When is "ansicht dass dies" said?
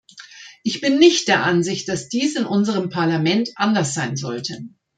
1.43-2.35